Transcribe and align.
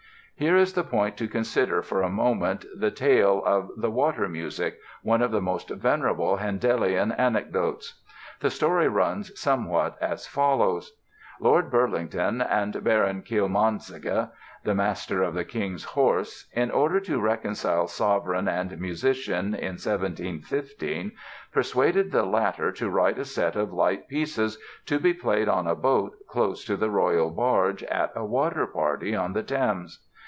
Here 0.37 0.57
is 0.57 0.73
the 0.73 0.83
point 0.83 1.17
to 1.17 1.27
consider 1.27 1.83
for 1.83 2.01
a 2.01 2.09
moment 2.09 2.65
the 2.75 2.89
tale 2.89 3.43
of 3.45 3.69
the 3.77 3.91
"Water 3.91 4.27
Music", 4.27 4.79
one 5.03 5.21
of 5.21 5.29
the 5.29 5.39
most 5.39 5.69
venerable 5.69 6.37
Handelian 6.37 7.11
anecdotes. 7.11 8.01
The 8.39 8.49
story 8.49 8.87
runs 8.87 9.39
somewhat 9.39 9.99
as 10.01 10.25
follows: 10.25 10.93
Lord 11.39 11.69
Burlington 11.69 12.41
and 12.41 12.83
Baron 12.83 13.21
Kielmansegge, 13.21 14.31
the 14.63 14.73
Master 14.73 15.21
of 15.21 15.35
the 15.35 15.45
King's 15.45 15.83
Horse, 15.83 16.49
in 16.53 16.71
order 16.71 16.99
to 17.01 17.21
reconcile 17.21 17.85
sovereign 17.85 18.47
and 18.47 18.79
musician, 18.81 19.53
in 19.53 19.73
1715 19.77 21.11
persuaded 21.51 22.11
the 22.11 22.25
latter 22.25 22.71
to 22.71 22.89
write 22.89 23.19
a 23.19 23.25
set 23.25 23.55
of 23.55 23.71
light 23.71 24.07
pieces 24.07 24.57
to 24.87 24.97
be 24.97 25.13
played 25.13 25.47
on 25.47 25.67
a 25.67 25.75
boat 25.75 26.13
close 26.27 26.65
to 26.65 26.75
the 26.75 26.89
royal 26.89 27.29
barge 27.29 27.83
at 27.83 28.11
a 28.15 28.25
water 28.25 28.65
party 28.65 29.15
on 29.15 29.33
the 29.33 29.43
Thames. 29.43 29.99